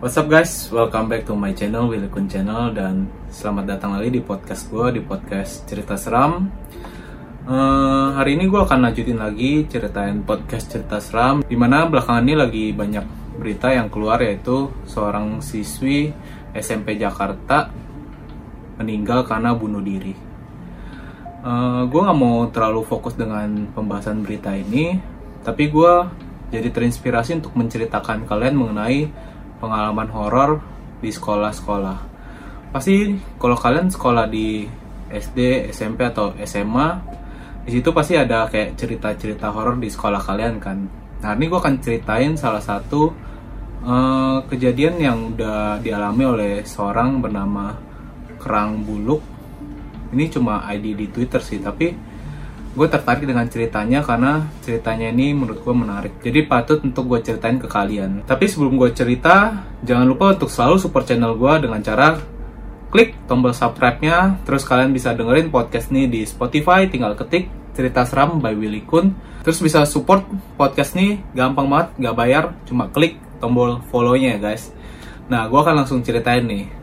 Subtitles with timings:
[0.00, 4.24] What's up guys, welcome back to my channel, Willy Channel Dan selamat datang lagi di
[4.24, 6.48] podcast gue, di podcast cerita seram.
[7.44, 12.32] Uh, Hari ini gue akan lanjutin lagi ceritain podcast cerita seram Di mana belakangan ini
[12.32, 13.04] lagi banyak
[13.36, 16.16] berita yang keluar yaitu Seorang siswi
[16.56, 17.68] SMP Jakarta
[18.80, 20.16] meninggal karena bunuh diri.
[21.44, 24.96] Uh, Gue gak mau terlalu fokus dengan pembahasan berita ini
[25.44, 25.92] Tapi gue
[26.48, 29.28] jadi terinspirasi untuk menceritakan kalian mengenai
[29.60, 30.64] pengalaman horor
[30.98, 31.98] di sekolah-sekolah.
[32.72, 34.64] Pasti kalau kalian sekolah di
[35.10, 36.88] SD, SMP atau SMA,
[37.66, 40.78] di situ pasti ada kayak cerita-cerita horor di sekolah kalian kan.
[41.20, 43.12] Nah ini gue akan ceritain salah satu
[43.84, 47.76] uh, kejadian yang udah dialami oleh seorang bernama
[48.40, 49.20] Kerang Buluk.
[50.10, 51.92] Ini cuma ID di Twitter sih, tapi
[52.70, 56.12] gue tertarik dengan ceritanya karena ceritanya ini menurut gue menarik.
[56.22, 58.22] Jadi patut untuk gue ceritain ke kalian.
[58.22, 62.14] Tapi sebelum gue cerita jangan lupa untuk selalu support channel gue dengan cara
[62.94, 64.38] klik tombol subscribe-nya.
[64.46, 69.18] Terus kalian bisa dengerin podcast ini di Spotify tinggal ketik cerita seram by Willy Kun.
[69.42, 70.22] Terus bisa support
[70.54, 74.70] podcast ini gampang banget gak bayar cuma klik tombol follow-nya ya guys.
[75.26, 76.79] Nah gue akan langsung ceritain nih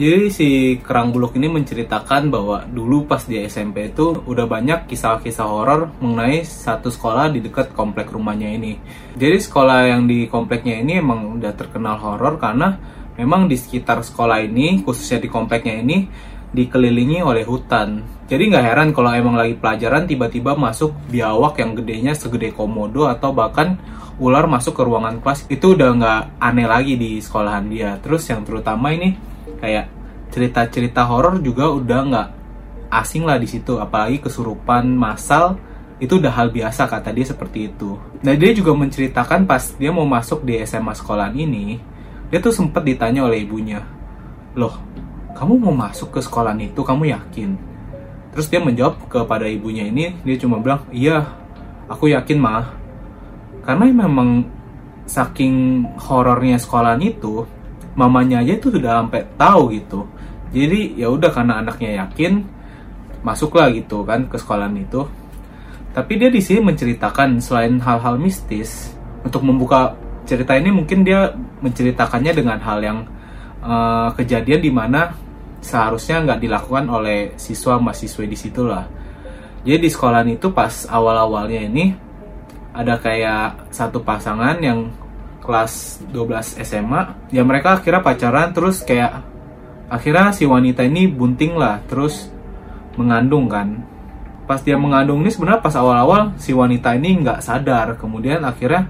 [0.00, 0.48] jadi si
[0.80, 6.40] Kerang Buluk ini menceritakan bahwa dulu pas di SMP itu udah banyak kisah-kisah horor mengenai
[6.40, 8.80] satu sekolah di dekat komplek rumahnya ini.
[9.12, 12.80] Jadi sekolah yang di kompleknya ini emang udah terkenal horor karena
[13.20, 16.08] memang di sekitar sekolah ini, khususnya di kompleknya ini,
[16.48, 18.00] dikelilingi oleh hutan.
[18.24, 23.36] Jadi nggak heran kalau emang lagi pelajaran tiba-tiba masuk biawak yang gedenya segede komodo atau
[23.36, 23.76] bahkan
[24.16, 28.00] ular masuk ke ruangan kelas itu udah nggak aneh lagi di sekolahan dia.
[28.00, 29.29] Terus yang terutama ini
[29.60, 29.86] kayak
[30.32, 32.28] cerita-cerita horor juga udah nggak
[32.90, 33.78] asing lah di situ.
[33.78, 35.60] Apalagi kesurupan massal
[36.00, 37.94] itu udah hal biasa kata dia seperti itu.
[38.24, 41.76] Nah dia juga menceritakan pas dia mau masuk di SMA sekolahan ini
[42.32, 43.82] dia tuh sempat ditanya oleh ibunya
[44.54, 44.78] loh
[45.34, 47.54] kamu mau masuk ke sekolahan itu kamu yakin?
[48.30, 51.26] Terus dia menjawab kepada ibunya ini dia cuma bilang iya
[51.90, 52.70] aku yakin mah
[53.66, 54.46] karena memang
[55.04, 57.44] saking horornya sekolahan itu
[57.94, 60.06] mamanya aja itu sudah sampai tahu gitu.
[60.50, 62.42] Jadi ya udah karena anaknya yakin
[63.22, 65.06] masuklah gitu kan ke sekolahan itu.
[65.90, 68.94] Tapi dia di sini menceritakan selain hal-hal mistis
[69.26, 72.98] untuk membuka cerita ini mungkin dia menceritakannya dengan hal yang
[73.62, 75.10] uh, kejadian di mana
[75.60, 78.86] seharusnya nggak dilakukan oleh siswa mahasiswa di situ lah.
[79.66, 81.92] Jadi di sekolahan itu pas awal-awalnya ini
[82.72, 84.88] ada kayak satu pasangan yang
[85.50, 89.26] kelas 12 SMA ya mereka akhirnya pacaran terus kayak
[89.90, 92.30] akhirnya si wanita ini bunting lah terus
[92.94, 93.82] mengandung kan.
[94.46, 97.98] Pas dia mengandung ini sebenarnya pas awal-awal si wanita ini nggak sadar.
[97.98, 98.86] Kemudian akhirnya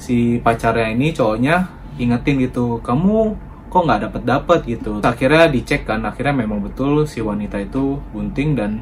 [0.00, 1.68] si pacarnya ini cowoknya
[2.00, 3.36] ingetin gitu kamu
[3.68, 5.04] kok nggak dapet dapet gitu.
[5.04, 8.80] Akhirnya dicek kan akhirnya memang betul si wanita itu bunting dan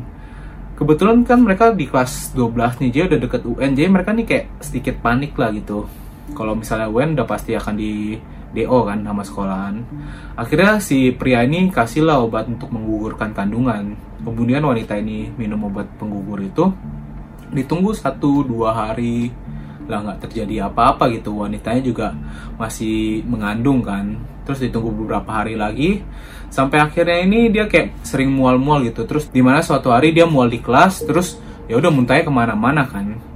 [0.78, 4.46] kebetulan kan mereka di kelas 12 nih dia udah deket UN jadi mereka nih kayak
[4.60, 5.88] sedikit panik lah gitu
[6.34, 8.16] kalau misalnya UN udah pasti akan di
[8.56, 9.74] DO kan sama sekolahan.
[10.32, 13.92] Akhirnya si pria ini kasihlah obat untuk menggugurkan kandungan.
[14.24, 16.72] Kemudian wanita ini minum obat penggugur itu
[17.52, 19.28] ditunggu satu dua hari.
[19.86, 21.36] Lah nggak terjadi apa-apa gitu.
[21.36, 22.16] Wanitanya juga
[22.56, 24.16] masih mengandung kan.
[24.48, 26.00] Terus ditunggu beberapa hari lagi.
[26.48, 29.04] Sampai akhirnya ini dia kayak sering mual-mual gitu.
[29.04, 32.86] Terus di mana suatu hari dia mual di kelas terus ya udah muntahnya ke mana-mana
[32.86, 33.35] kan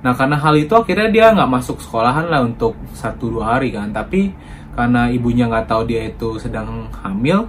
[0.00, 3.92] Nah karena hal itu akhirnya dia nggak masuk sekolahan lah untuk satu dua hari kan.
[3.92, 4.32] Tapi
[4.72, 7.44] karena ibunya nggak tahu dia itu sedang hamil,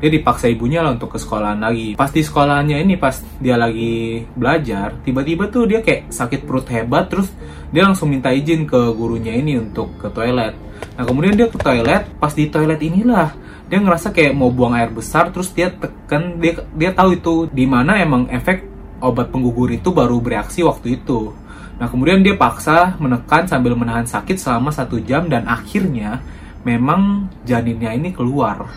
[0.00, 1.92] dia dipaksa ibunya lah untuk ke sekolahan lagi.
[1.92, 7.12] Pas di sekolahannya ini pas dia lagi belajar, tiba-tiba tuh dia kayak sakit perut hebat,
[7.12, 7.28] terus
[7.68, 10.56] dia langsung minta izin ke gurunya ini untuk ke toilet.
[10.96, 13.36] Nah kemudian dia ke toilet, pas di toilet inilah
[13.68, 17.68] dia ngerasa kayak mau buang air besar, terus dia tekan dia dia tahu itu di
[17.68, 18.64] mana emang efek
[19.04, 21.36] obat penggugur itu baru bereaksi waktu itu.
[21.80, 26.20] Nah kemudian dia paksa menekan sambil menahan sakit selama satu jam dan akhirnya
[26.60, 28.68] memang janinnya ini keluar.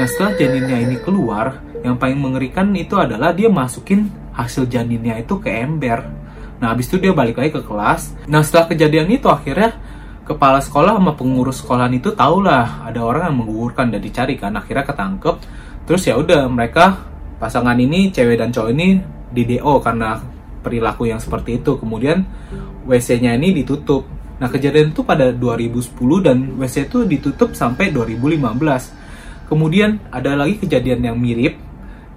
[0.00, 5.36] Nah setelah janinnya ini keluar, yang paling mengerikan itu adalah dia masukin hasil janinnya itu
[5.36, 6.00] ke ember.
[6.64, 8.16] Nah habis itu dia balik lagi ke kelas.
[8.24, 9.76] Nah setelah kejadian itu akhirnya
[10.24, 14.88] kepala sekolah sama pengurus sekolahan itu tahulah ada orang yang menggugurkan dan dicari kan akhirnya
[14.88, 15.36] ketangkep.
[15.84, 17.04] Terus ya udah mereka
[17.36, 18.96] pasangan ini cewek dan cowok ini
[19.28, 21.76] di DO karena perilaku yang seperti itu.
[21.76, 22.24] Kemudian
[22.86, 24.06] WC-nya ini ditutup.
[24.40, 28.92] Nah, kejadian itu pada 2010 dan WC itu ditutup sampai 2015.
[29.50, 31.58] Kemudian ada lagi kejadian yang mirip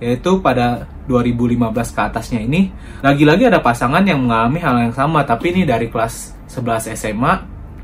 [0.04, 5.56] yaitu pada 2015 ke atasnya ini lagi-lagi ada pasangan yang mengalami hal yang sama tapi
[5.56, 7.34] ini dari kelas 11 SMA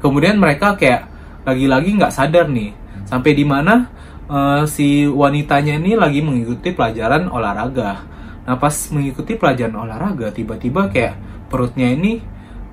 [0.04, 1.08] kemudian mereka kayak
[1.48, 2.76] lagi-lagi nggak sadar nih
[3.08, 3.88] sampai di mana
[4.30, 8.06] uh, si wanitanya ini lagi mengikuti pelajaran olahraga.
[8.46, 11.16] Nah pas mengikuti pelajaran olahraga tiba-tiba kayak
[11.50, 12.24] perutnya ini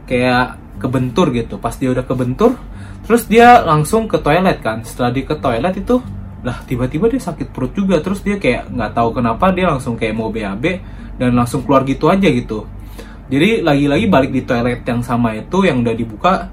[0.05, 1.57] kayak kebentur gitu.
[1.57, 2.55] Pas dia udah kebentur,
[3.07, 4.85] terus dia langsung ke toilet kan.
[4.85, 5.99] Setelah dia ke toilet itu
[6.47, 10.15] lah tiba-tiba dia sakit perut juga terus dia kayak nggak tahu kenapa dia langsung kayak
[10.15, 10.65] mau BAB
[11.19, 12.63] dan langsung keluar gitu aja gitu
[13.27, 16.47] jadi lagi-lagi balik di toilet yang sama itu yang udah dibuka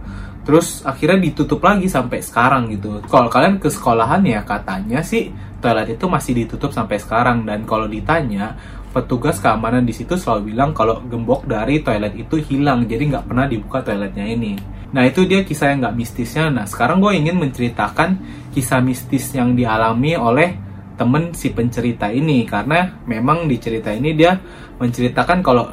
[0.43, 5.29] terus akhirnya ditutup lagi sampai sekarang gitu kalau kalian ke sekolahan ya katanya sih
[5.61, 8.57] toilet itu masih ditutup sampai sekarang dan kalau ditanya
[8.93, 13.49] petugas keamanan di situ selalu bilang kalau gembok dari toilet itu hilang jadi nggak pernah
[13.49, 14.53] dibuka toiletnya ini.
[14.93, 16.53] Nah itu dia kisah yang nggak mistisnya.
[16.53, 18.21] Nah sekarang gue ingin menceritakan
[18.53, 20.53] kisah mistis yang dialami oleh
[20.93, 24.37] temen si pencerita ini karena memang di cerita ini dia
[24.77, 25.65] menceritakan kalau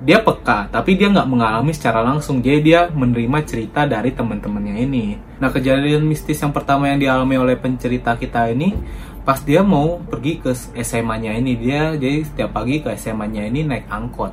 [0.00, 2.38] dia peka tapi dia nggak mengalami secara langsung.
[2.38, 5.18] Jadi dia menerima cerita dari teman-temannya ini.
[5.42, 8.72] Nah kejadian mistis yang pertama yang dialami oleh pencerita kita ini
[9.20, 10.50] pas dia mau pergi ke
[10.80, 14.32] SMA-nya ini dia jadi setiap pagi ke SMA-nya ini naik angkot.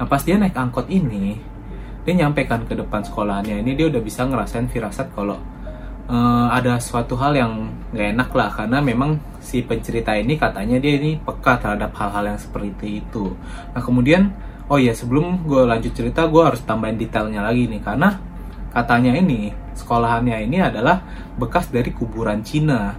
[0.00, 1.36] Nah pas dia naik angkot ini
[2.04, 5.40] dia nyampaikan ke depan sekolahannya ini dia udah bisa ngerasain firasat kalau
[6.08, 11.00] uh, ada suatu hal yang gak enak lah karena memang si pencerita ini katanya dia
[11.00, 13.32] ini peka terhadap hal-hal yang seperti itu.
[13.72, 14.32] Nah kemudian
[14.68, 18.16] oh ya sebelum gue lanjut cerita gue harus tambahin detailnya lagi nih karena
[18.72, 21.04] katanya ini sekolahannya ini adalah
[21.36, 22.96] bekas dari kuburan Cina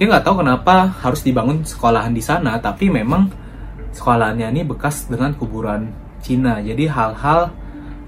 [0.00, 3.28] dia nggak tahu kenapa harus dibangun sekolahan di sana tapi memang
[3.92, 5.92] sekolahannya ini bekas dengan kuburan
[6.24, 7.52] Cina jadi hal-hal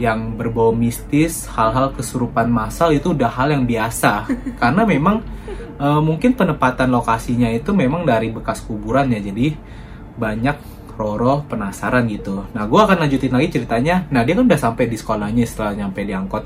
[0.01, 4.27] yang berbau mistis, hal-hal kesurupan massal itu udah hal yang biasa.
[4.61, 5.23] Karena memang
[5.79, 9.55] e, mungkin penempatan lokasinya itu memang dari bekas kuburan ya, jadi
[10.19, 10.57] banyak
[10.93, 12.47] Roro penasaran gitu.
[12.53, 14.07] Nah, gue akan lanjutin lagi ceritanya.
[14.13, 16.45] Nah, dia kan udah sampai di sekolahnya setelah nyampe di angkot.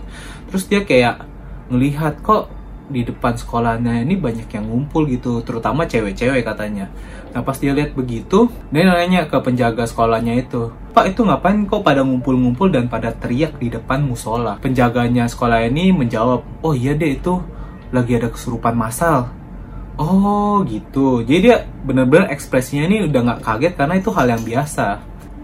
[0.48, 1.26] Terus dia kayak
[1.68, 2.55] ngelihat kok
[2.86, 6.86] di depan sekolahnya ini banyak yang ngumpul gitu, terutama cewek-cewek katanya.
[7.34, 11.84] Nah pas dia lihat begitu, dia nanya ke penjaga sekolahnya itu, Pak itu ngapain kok
[11.84, 14.56] pada ngumpul-ngumpul dan pada teriak di depan musola?
[14.62, 17.36] Penjaganya sekolah ini menjawab, oh iya deh itu
[17.92, 19.28] lagi ada kesurupan massal.
[19.96, 24.86] Oh gitu, jadi dia bener-bener ekspresinya ini udah nggak kaget karena itu hal yang biasa.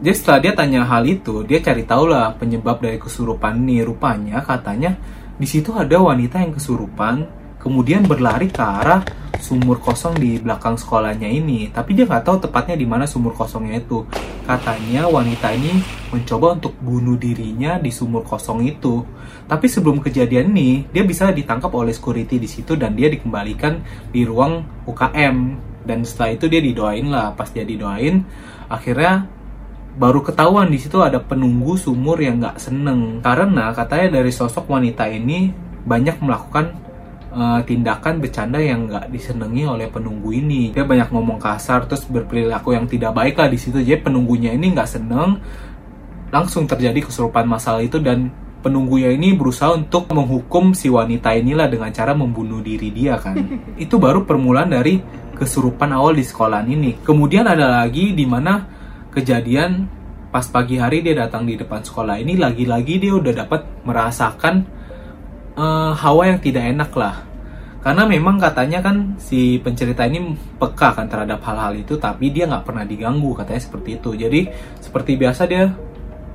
[0.02, 3.86] Jadi setelah dia tanya hal itu, dia cari tahu lah penyebab dari kesurupan ini.
[3.86, 4.98] Rupanya katanya
[5.40, 7.24] di situ ada wanita yang kesurupan,
[7.62, 9.02] kemudian berlari ke arah
[9.42, 11.66] sumur kosong di belakang sekolahnya ini.
[11.74, 14.06] Tapi dia nggak tahu tepatnya di mana sumur kosongnya itu.
[14.46, 15.82] Katanya wanita ini
[16.14, 19.02] mencoba untuk bunuh dirinya di sumur kosong itu.
[19.50, 23.82] Tapi sebelum kejadian ini, dia bisa ditangkap oleh security di situ dan dia dikembalikan
[24.14, 25.36] di ruang UKM.
[25.82, 27.34] Dan setelah itu dia didoain lah.
[27.34, 28.22] Pas dia didoain,
[28.70, 29.26] akhirnya
[29.92, 33.20] baru ketahuan di situ ada penunggu sumur yang nggak seneng.
[33.20, 35.52] Karena katanya dari sosok wanita ini
[35.82, 36.72] banyak melakukan
[37.32, 40.72] uh, tindakan bercanda yang nggak disenangi oleh penunggu ini.
[40.72, 43.80] Dia banyak ngomong kasar terus berperilaku yang tidak baik lah di situ.
[43.80, 45.40] Jadi penunggunya ini nggak seneng.
[46.32, 48.32] Langsung terjadi kesurupan masalah itu dan
[48.64, 53.36] penunggunya ini berusaha untuk menghukum si wanita inilah dengan cara membunuh diri dia kan.
[53.84, 55.02] Itu baru permulaan dari
[55.36, 57.02] kesurupan awal di sekolah ini.
[57.02, 58.64] Kemudian ada lagi di mana
[59.12, 59.86] kejadian
[60.32, 64.64] pas pagi hari dia datang di depan sekolah ini lagi-lagi dia udah dapat merasakan
[65.60, 67.16] uh, hawa yang tidak enak lah.
[67.82, 72.64] Karena memang katanya kan si pencerita ini peka kan terhadap hal-hal itu tapi dia nggak
[72.64, 74.10] pernah diganggu katanya seperti itu.
[74.16, 74.40] Jadi
[74.80, 75.68] seperti biasa dia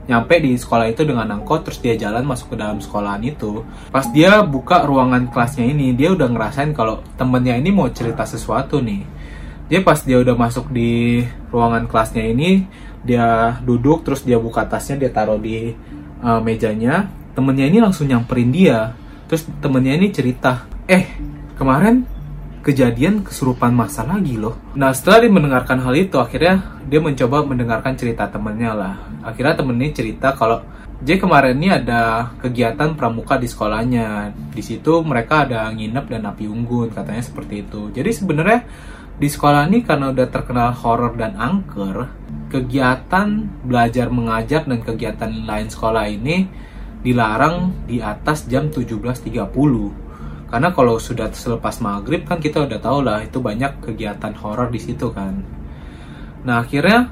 [0.07, 3.63] nyampe di sekolah itu dengan angkot terus dia jalan masuk ke dalam sekolahan itu.
[3.89, 8.83] Pas dia buka ruangan kelasnya ini dia udah ngerasain kalau temennya ini mau cerita sesuatu
[8.83, 9.16] nih
[9.67, 12.63] dia pas dia udah masuk di ruangan kelasnya ini
[13.03, 15.75] dia duduk terus dia buka tasnya dia taruh di
[16.23, 18.95] uh, mejanya temennya ini langsung nyamperin dia
[19.27, 21.05] terus temennya ini cerita eh
[21.59, 22.07] kemarin
[22.63, 27.95] kejadian kesurupan masa lagi loh nah setelah dia mendengarkan hal itu akhirnya dia mencoba mendengarkan
[27.99, 30.63] cerita temennya lah akhirnya temennya cerita kalau
[30.97, 34.33] J kemarin ini ada kegiatan pramuka di sekolahnya.
[34.49, 37.93] Di situ mereka ada nginep dan api unggun, katanya seperti itu.
[37.93, 38.65] Jadi sebenarnya
[39.17, 42.05] di sekolah ini karena udah terkenal horor dan angker,
[42.53, 46.45] kegiatan belajar mengajar dan kegiatan lain sekolah ini
[47.01, 49.33] dilarang di atas jam 17.30.
[50.47, 54.79] Karena kalau sudah selepas maghrib kan kita udah tahu lah itu banyak kegiatan horor di
[54.79, 55.43] situ kan.
[56.45, 57.09] Nah akhirnya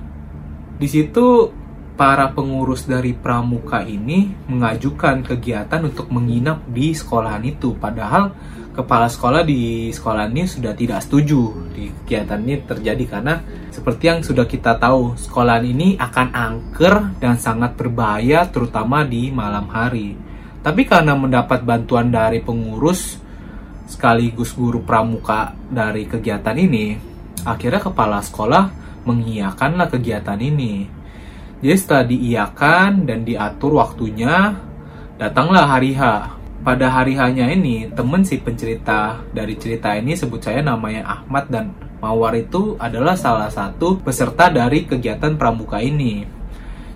[0.78, 1.50] di situ
[1.96, 7.76] para pengurus dari pramuka ini mengajukan kegiatan untuk menginap di sekolahan itu.
[7.76, 8.32] Padahal
[8.76, 13.40] kepala sekolah di sekolah ini sudah tidak setuju di kegiatan ini terjadi karena
[13.72, 19.72] seperti yang sudah kita tahu sekolah ini akan angker dan sangat berbahaya terutama di malam
[19.72, 20.20] hari.
[20.60, 23.16] Tapi karena mendapat bantuan dari pengurus
[23.88, 26.98] sekaligus guru pramuka dari kegiatan ini,
[27.46, 28.64] akhirnya kepala sekolah
[29.06, 30.90] mengiyakanlah kegiatan ini.
[31.64, 34.58] Jadi setelah diiakan dan diatur waktunya,
[35.16, 36.35] datanglah hari H.
[36.66, 41.78] Pada hari H-nya ini, temen si pencerita dari cerita ini sebut saya namanya Ahmad dan
[42.02, 46.26] Mawar itu adalah salah satu peserta dari kegiatan pramuka ini.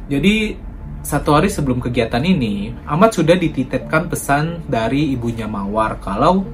[0.09, 0.57] Jadi
[1.05, 6.49] satu hari sebelum kegiatan ini, Ahmad sudah dititipkan pesan dari ibunya Mawar kalau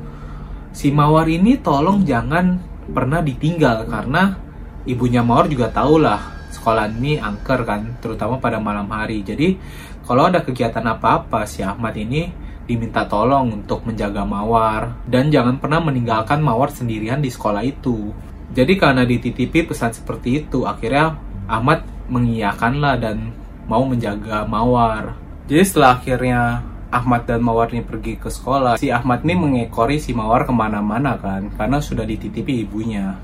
[0.75, 2.60] si Mawar ini tolong jangan
[2.91, 4.36] pernah ditinggal karena
[4.84, 9.24] ibunya Mawar juga tahu lah sekolah ini angker kan, terutama pada malam hari.
[9.24, 9.55] Jadi
[10.03, 15.81] kalau ada kegiatan apa-apa si Ahmad ini diminta tolong untuk menjaga Mawar dan jangan pernah
[15.81, 18.10] meninggalkan Mawar sendirian di sekolah itu.
[18.53, 23.34] Jadi karena dititipi pesan seperti itu, akhirnya Ahmad mengiyakanlah dan
[23.69, 25.17] mau menjaga Mawar.
[25.45, 26.41] Jadi setelah akhirnya
[26.89, 31.17] Ahmad dan Mawar ini pergi ke sekolah, si Ahmad ini mengekori si Mawar ke mana-mana
[31.17, 33.17] kan, karena sudah dititipi ibunya.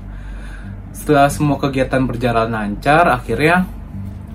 [0.92, 3.64] Setelah semua kegiatan berjalan lancar, akhirnya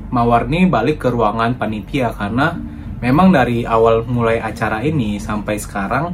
[0.07, 2.55] Mawar ini balik ke ruangan panitia karena
[3.03, 6.05] memang dari awal mulai acara ini sampai sekarang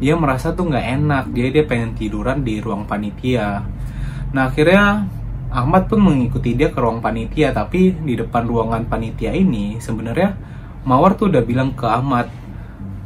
[0.00, 3.60] dia merasa tuh nggak enak, jadi dia pengen tiduran di ruang panitia.
[4.32, 5.04] Nah akhirnya
[5.50, 10.32] Ahmad pun mengikuti dia ke ruang panitia, tapi di depan ruangan panitia ini sebenarnya
[10.80, 12.32] Mawar tuh udah bilang ke Ahmad,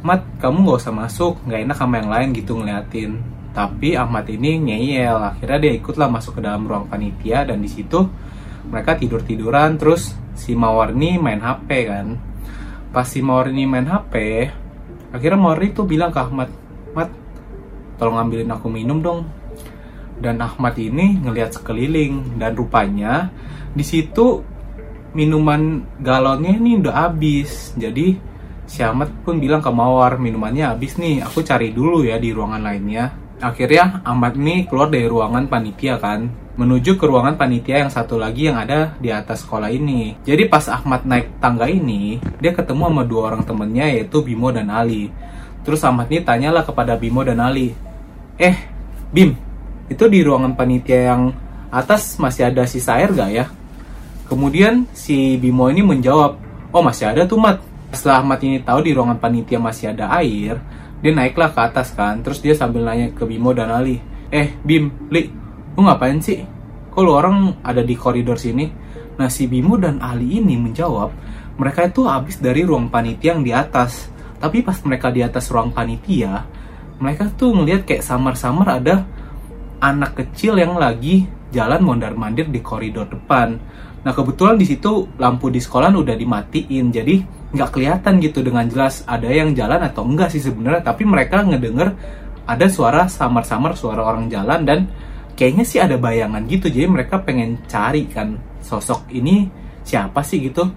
[0.05, 3.19] Mat, kamu gak usah masuk, gak enak sama yang lain gitu ngeliatin.
[3.51, 8.07] Tapi Ahmad ini ngeyel, akhirnya dia ikutlah masuk ke dalam ruang panitia dan di situ
[8.71, 12.15] mereka tidur tiduran, terus si Mawar ini main HP kan.
[12.95, 14.47] Pas si ini main HP,
[15.11, 16.47] akhirnya Mawar itu bilang ke Ahmad,
[16.95, 17.11] Mat,
[17.99, 19.27] tolong ambilin aku minum dong.
[20.15, 23.35] Dan Ahmad ini ngelihat sekeliling dan rupanya
[23.75, 24.39] di situ
[25.11, 27.75] minuman galonnya ini udah habis.
[27.75, 28.15] Jadi
[28.63, 32.63] si Ahmad pun bilang ke Mawar minumannya habis nih aku cari dulu ya di ruangan
[32.63, 38.15] lainnya akhirnya Ahmad ini keluar dari ruangan panitia kan menuju ke ruangan panitia yang satu
[38.15, 40.15] lagi yang ada di atas sekolah ini.
[40.23, 44.71] Jadi pas Ahmad naik tangga ini dia ketemu sama dua orang temennya yaitu Bimo dan
[44.71, 45.11] Ali.
[45.67, 47.75] Terus Ahmad ini tanyalah kepada Bimo dan Ali
[48.39, 48.55] eh
[49.11, 49.35] Bim
[49.91, 51.35] itu di ruangan panitia yang
[51.69, 53.45] atas masih ada sisa air gak ya?
[54.31, 56.39] Kemudian si Bimo ini menjawab
[56.71, 57.59] oh masih ada tuh Mat.
[57.91, 60.59] Setelah Ahmad ini tahu di ruangan panitia masih ada air,
[60.99, 62.19] dia naiklah ke atas kan.
[62.21, 63.99] Terus dia sambil nanya ke Bimo dan Ali,
[64.31, 65.27] eh Bim, Li,
[65.75, 66.43] lu ngapain sih?
[66.91, 68.67] Kok lu orang ada di koridor sini?
[69.15, 71.11] Nah si Bimo dan Ali ini menjawab,
[71.55, 74.11] mereka itu habis dari ruang panitia yang di atas.
[74.35, 76.43] Tapi pas mereka di atas ruang panitia,
[76.99, 79.07] mereka tuh ngeliat kayak samar-samar ada
[79.79, 83.55] anak kecil yang lagi jalan mondar-mandir di koridor depan.
[84.03, 87.15] Nah kebetulan di situ lampu di sekolah udah dimatiin, jadi
[87.55, 90.83] nggak kelihatan gitu dengan jelas ada yang jalan atau enggak sih sebenarnya.
[90.83, 91.95] Tapi mereka ngedenger
[92.45, 94.79] ada suara samar-samar suara orang jalan dan
[95.33, 96.67] kayaknya sih ada bayangan gitu.
[96.67, 99.47] Jadi mereka pengen cari kan sosok ini
[99.81, 100.67] siapa sih gitu.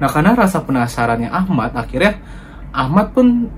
[0.00, 2.18] Nah karena rasa penasarannya Ahmad akhirnya
[2.72, 3.48] Ahmad pun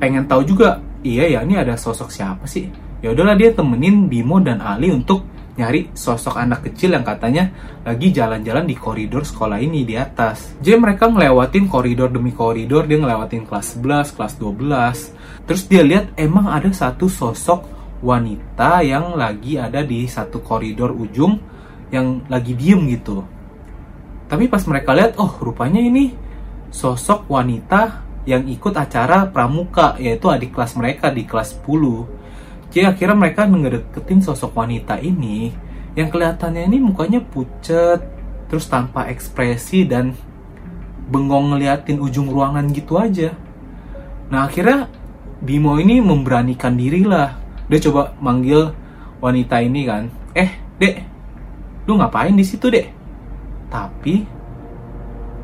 [0.00, 2.68] pengen tahu juga iya ya ini ada sosok siapa sih?
[3.00, 5.24] Ya udahlah dia temenin Bimo dan Ali untuk
[5.60, 7.52] nyari sosok anak kecil yang katanya
[7.84, 10.56] lagi jalan-jalan di koridor sekolah ini di atas.
[10.64, 15.44] Jadi mereka ngelewatin koridor demi koridor, dia ngelewatin kelas 11, kelas 12.
[15.44, 17.68] Terus dia lihat emang ada satu sosok
[18.00, 21.36] wanita yang lagi ada di satu koridor ujung
[21.92, 23.20] yang lagi diem gitu.
[24.30, 26.14] Tapi pas mereka lihat, oh rupanya ini
[26.72, 32.19] sosok wanita yang ikut acara pramuka, yaitu adik kelas mereka di kelas 10
[32.70, 35.50] jadi akhirnya mereka ngedeketin sosok wanita ini
[35.98, 37.98] yang kelihatannya ini mukanya pucet,
[38.46, 40.14] terus tanpa ekspresi dan
[41.10, 43.34] bengong ngeliatin ujung ruangan gitu aja.
[44.30, 44.86] Nah akhirnya
[45.40, 47.32] Bimo ini memberanikan diri lah.
[47.66, 48.70] Dia coba manggil
[49.24, 50.12] wanita ini kan.
[50.36, 51.00] Eh, dek,
[51.88, 52.92] lu ngapain di situ dek?
[53.72, 54.20] Tapi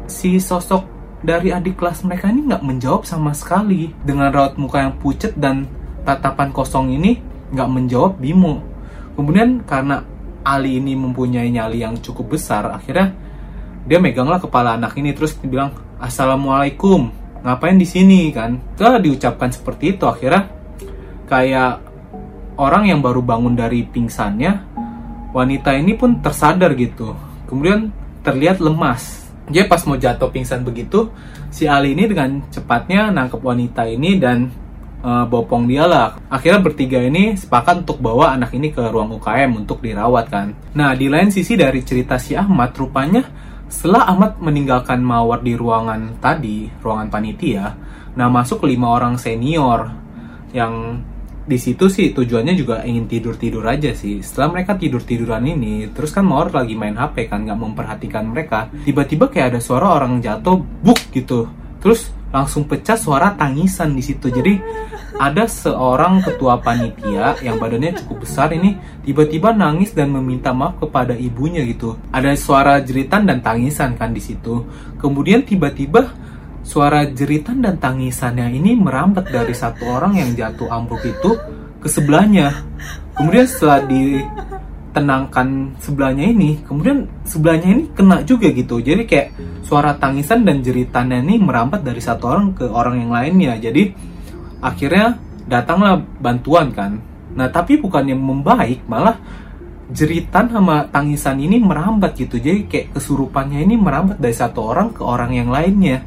[0.05, 0.85] si sosok
[1.25, 5.65] dari adik kelas mereka ini nggak menjawab sama sekali dengan raut muka yang pucet dan
[6.07, 7.19] tatapan kosong ini
[7.51, 8.63] nggak menjawab Bimo.
[9.19, 10.07] Kemudian karena
[10.47, 13.11] Ali ini mempunyai nyali yang cukup besar, akhirnya
[13.83, 17.11] dia meganglah kepala anak ini terus bilang Assalamualaikum,
[17.43, 18.61] ngapain di sini kan?
[18.79, 20.47] Setelah diucapkan seperti itu, akhirnya
[21.27, 21.83] kayak
[22.61, 24.53] orang yang baru bangun dari pingsannya,
[25.33, 27.17] wanita ini pun tersadar gitu.
[27.49, 29.25] Kemudian terlihat lemas.
[29.47, 31.11] Dia pas mau jatuh pingsan begitu,
[31.49, 34.51] si Ali ini dengan cepatnya nangkep wanita ini dan
[35.07, 36.19] uh, bopong dia lah.
[36.27, 40.51] Akhirnya bertiga ini sepakat untuk bawa anak ini ke ruang UKM untuk dirawat kan.
[40.75, 43.23] Nah di lain sisi dari cerita si Ahmad, rupanya
[43.71, 47.67] setelah Ahmad meninggalkan Mawar di ruangan tadi, ruangan panitia,
[48.19, 49.87] nah masuk lima orang senior
[50.51, 51.03] yang
[51.47, 55.87] di situ sih tujuannya juga ingin tidur tidur aja sih setelah mereka tidur tiduran ini
[55.95, 60.19] terus kan Mawar lagi main HP kan nggak memperhatikan mereka tiba-tiba kayak ada suara orang
[60.19, 61.47] jatuh buk gitu
[61.79, 64.29] terus langsung pecah suara tangisan di situ.
[64.29, 64.61] Jadi
[65.17, 71.17] ada seorang ketua panitia yang badannya cukup besar ini tiba-tiba nangis dan meminta maaf kepada
[71.17, 71.97] ibunya gitu.
[72.13, 74.69] Ada suara jeritan dan tangisan kan di situ.
[75.01, 76.13] Kemudian tiba-tiba
[76.61, 81.33] suara jeritan dan tangisannya ini merambat dari satu orang yang jatuh ambruk itu
[81.81, 82.67] ke sebelahnya.
[83.17, 83.81] Kemudian setelah
[84.97, 88.81] ditenangkan sebelahnya ini, kemudian sebelahnya ini kena juga gitu.
[88.81, 93.61] Jadi kayak suara tangisan dan jeritannya ini merambat dari satu orang ke orang yang lainnya.
[93.61, 93.93] Jadi
[94.65, 96.97] akhirnya datanglah bantuan kan.
[97.37, 99.21] Nah tapi bukannya membaik, malah
[99.93, 102.41] jeritan sama tangisan ini merambat gitu.
[102.41, 106.01] Jadi kayak kesurupannya ini merambat dari satu orang ke orang yang lainnya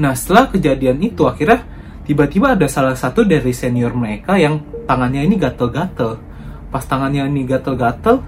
[0.00, 1.60] Nah setelah kejadian itu akhirnya
[2.08, 6.31] tiba-tiba ada salah satu dari senior mereka yang tangannya ini gatel-gatel.
[6.72, 8.24] Pas tangannya ini gatel-gatel,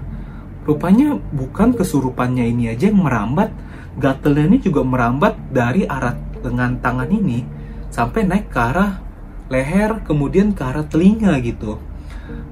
[0.69, 3.49] rupanya bukan kesurupannya ini aja yang merambat,
[3.97, 6.13] gatelnya ini juga merambat dari arah
[6.45, 7.41] lengan tangan ini
[7.89, 9.01] sampai naik ke arah
[9.49, 11.81] leher, kemudian ke arah telinga gitu.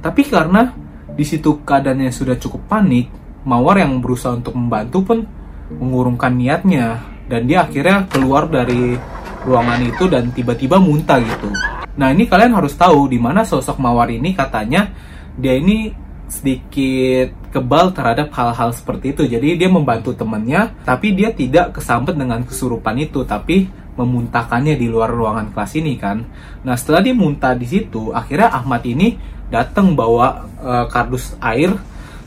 [0.01, 0.73] Tapi karena
[1.13, 3.07] di situ keadaannya sudah cukup panik,
[3.43, 5.19] Mawar yang berusaha untuk membantu pun
[5.67, 8.95] mengurungkan niatnya dan dia akhirnya keluar dari
[9.43, 11.51] ruangan itu dan tiba-tiba muntah gitu.
[11.99, 14.87] Nah ini kalian harus tahu di mana sosok Mawar ini katanya
[15.37, 15.93] dia ini
[16.29, 19.23] sedikit kebal terhadap hal-hal seperti itu.
[19.29, 25.13] Jadi dia membantu temannya, tapi dia tidak kesambet dengan kesurupan itu, tapi memuntahkannya di luar
[25.13, 26.25] ruangan kelas ini kan.
[26.65, 29.13] Nah setelah dia muntah di situ, akhirnya Ahmad ini
[29.53, 31.77] datang bawa uh, kardus air,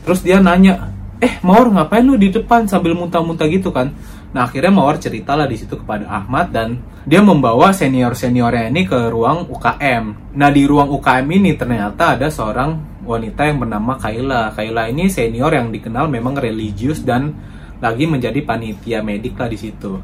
[0.07, 3.91] terus dia nanya, eh Mawar ngapain lu di depan sambil muntah-muntah gitu kan?
[4.31, 9.11] Nah akhirnya Mawar ceritalah di situ kepada Ahmad dan dia membawa senior seniornya ini ke
[9.11, 10.35] ruang UKM.
[10.39, 14.51] Nah di ruang UKM ini ternyata ada seorang wanita yang bernama Kaila.
[14.51, 17.31] Kaila ini senior yang dikenal memang religius dan
[17.79, 19.95] lagi menjadi panitia medik lah di situ.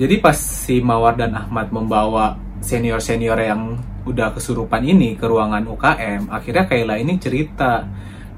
[0.00, 2.32] Jadi pas si Mawar dan Ahmad membawa
[2.64, 3.76] senior-senior yang
[4.08, 7.84] udah kesurupan ini ke ruangan UKM, akhirnya Kaila ini cerita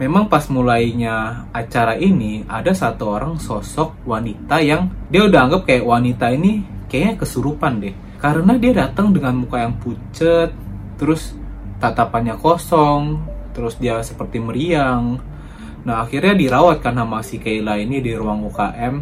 [0.03, 5.87] memang pas mulainya acara ini ada satu orang sosok wanita yang dia udah anggap kayak
[5.87, 10.51] wanita ini kayaknya kesurupan deh karena dia datang dengan muka yang pucet
[10.99, 11.39] terus
[11.79, 13.21] tatapannya kosong
[13.53, 15.21] terus dia seperti meriang
[15.83, 18.95] nah akhirnya dirawat sama si Kayla ini di ruang UKM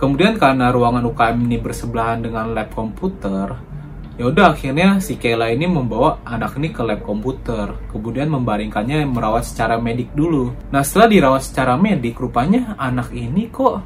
[0.00, 3.76] kemudian karena ruangan UKM ini bersebelahan dengan lab komputer
[4.16, 9.44] Ya udah akhirnya si Kayla ini membawa anak ini ke lab komputer, kemudian membaringkannya merawat
[9.44, 10.56] secara medik dulu.
[10.72, 13.84] Nah setelah dirawat secara medik, rupanya anak ini kok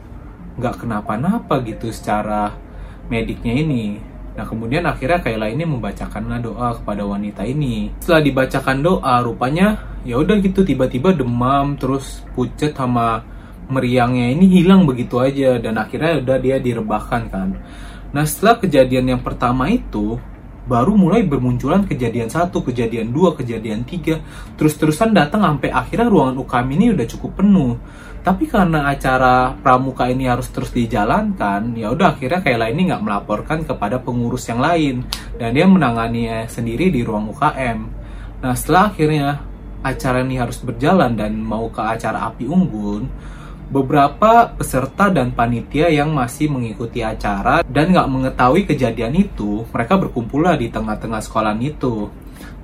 [0.54, 2.54] nggak kenapa-napa gitu secara
[3.10, 3.98] mediknya ini.
[4.34, 7.90] Nah kemudian akhirnya Kayla ini membacakanlah doa kepada wanita ini.
[7.98, 13.20] Setelah dibacakan doa, rupanya ya udah gitu tiba-tiba demam terus pucet sama
[13.70, 17.48] meriangnya ini hilang begitu aja dan akhirnya udah dia direbahkan kan.
[18.10, 20.18] Nah setelah kejadian yang pertama itu
[20.70, 24.22] baru mulai bermunculan kejadian satu, kejadian dua, kejadian tiga,
[24.54, 27.74] terus-terusan datang sampai akhirnya ruangan UKM ini udah cukup penuh.
[28.20, 33.66] Tapi karena acara pramuka ini harus terus dijalankan, ya udah akhirnya Kayla ini nggak melaporkan
[33.66, 35.02] kepada pengurus yang lain
[35.40, 37.78] dan dia menangani sendiri di ruang UKM.
[38.44, 39.40] Nah setelah akhirnya
[39.80, 43.08] acara ini harus berjalan dan mau ke acara api unggun,
[43.70, 50.42] beberapa peserta dan panitia yang masih mengikuti acara dan nggak mengetahui kejadian itu, mereka berkumpul
[50.42, 52.10] lah di tengah-tengah sekolah itu.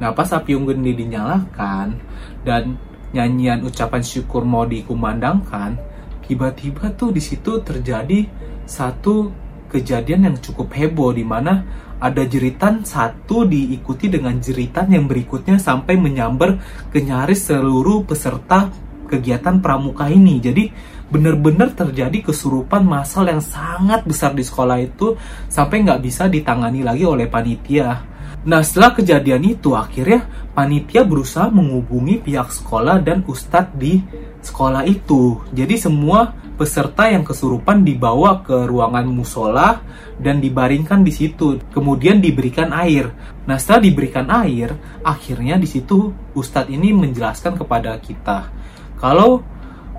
[0.03, 1.97] Nah, pas api unggun ini dinyalakan
[2.42, 2.75] dan
[3.14, 5.79] nyanyian ucapan syukur mau dikumandangkan,
[6.27, 8.27] tiba-tiba tuh di situ terjadi
[8.66, 9.31] satu
[9.71, 11.62] kejadian yang cukup heboh di mana
[11.97, 16.61] ada jeritan satu diikuti dengan jeritan yang berikutnya sampai menyambar
[16.92, 18.69] ke nyaris seluruh peserta
[19.07, 20.42] kegiatan pramuka ini.
[20.42, 20.69] Jadi
[21.07, 25.14] benar-benar terjadi kesurupan massal yang sangat besar di sekolah itu
[25.47, 28.03] sampai nggak bisa ditangani lagi oleh panitia.
[28.47, 34.03] Nah setelah kejadian itu akhirnya panitia berusaha menghubungi pihak sekolah dan ustadz di
[34.42, 35.42] sekolah itu.
[35.51, 39.83] Jadi semua peserta yang kesurupan dibawa ke ruangan musola
[40.19, 41.59] dan dibaringkan di situ.
[41.75, 43.11] Kemudian diberikan air.
[43.51, 48.51] Nah setelah diberikan air, akhirnya di situ ustadz ini menjelaskan kepada kita
[48.97, 49.45] kalau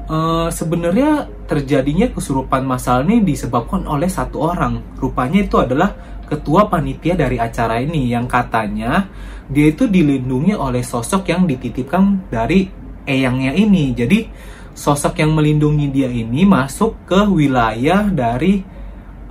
[0.08, 4.98] uh, sebenarnya terjadinya kesurupan massal ini disebabkan oleh satu orang.
[4.98, 5.94] Rupanya itu adalah
[6.28, 9.08] ketua panitia dari acara ini yang katanya
[9.48, 12.68] dia itu dilindungi oleh sosok yang dititipkan dari
[13.08, 13.96] eyangnya ini.
[13.96, 14.28] Jadi
[14.76, 18.60] sosok yang melindungi dia ini masuk ke wilayah dari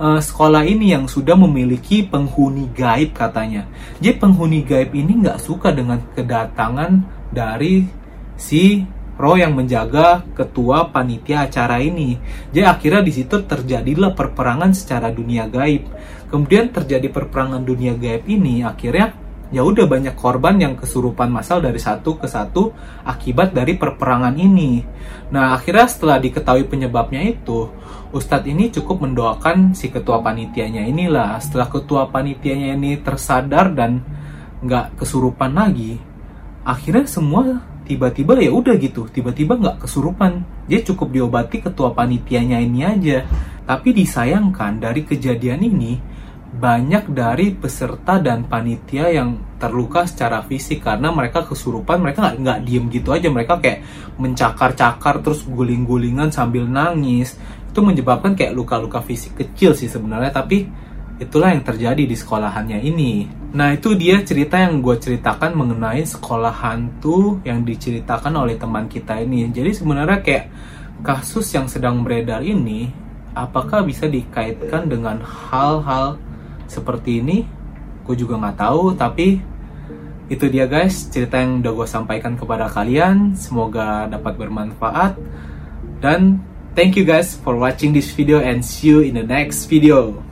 [0.01, 3.69] uh, sekolah ini yang sudah memiliki penghuni gaib katanya.
[4.01, 7.85] Jadi penghuni gaib ini nggak suka dengan kedatangan dari
[8.33, 8.81] si
[9.17, 12.21] Ro yang menjaga ketua panitia acara ini.
[12.53, 15.89] Jadi akhirnya di situ terjadilah perperangan secara dunia gaib.
[16.29, 21.79] Kemudian terjadi perperangan dunia gaib ini akhirnya ya udah banyak korban yang kesurupan massal dari
[21.79, 22.75] satu ke satu
[23.07, 24.83] akibat dari perperangan ini.
[25.31, 27.71] Nah, akhirnya setelah diketahui penyebabnya itu,
[28.11, 31.39] Ustadz ini cukup mendoakan si ketua panitianya inilah.
[31.39, 34.03] Setelah ketua panitianya ini tersadar dan
[34.63, 35.99] nggak kesurupan lagi,
[36.67, 40.43] akhirnya semua tiba-tiba ya udah gitu, tiba-tiba nggak kesurupan.
[40.67, 43.23] Dia cukup diobati ketua panitianya ini aja.
[43.63, 45.95] Tapi disayangkan dari kejadian ini,
[46.57, 52.59] banyak dari peserta dan panitia yang terluka secara fisik karena mereka kesurupan mereka nggak nggak
[52.65, 53.83] diem gitu aja mereka kayak
[54.17, 57.35] mencakar-cakar terus guling-gulingan sambil nangis
[57.67, 60.65] itu menyebabkan kayak luka-luka fisik kecil sih sebenarnya tapi
[61.17, 63.25] itulah yang terjadi di sekolahannya ini.
[63.57, 69.17] Nah itu dia cerita yang gue ceritakan mengenai sekolah hantu yang diceritakan oleh teman kita
[69.17, 69.49] ini.
[69.49, 70.45] Jadi sebenarnya kayak
[71.01, 72.89] kasus yang sedang beredar ini
[73.33, 76.21] apakah bisa dikaitkan dengan hal-hal
[76.69, 77.49] seperti ini?
[78.05, 79.41] Gue juga nggak tahu tapi
[80.29, 81.09] itu dia guys.
[81.09, 83.33] Cerita yang udah gue sampaikan kepada kalian.
[83.33, 85.17] Semoga dapat bermanfaat.
[85.97, 86.45] Dan
[86.77, 90.26] thank you guys for watching this video and see you in the next video